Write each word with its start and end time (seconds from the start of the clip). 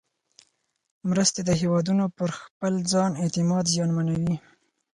مرستې 1.09 1.41
د 1.45 1.51
هېوادونو 1.61 2.05
پر 2.17 2.29
خپل 2.39 2.73
ځان 2.91 3.11
اعتماد 3.23 3.65
زیانمنوي. 3.73 4.35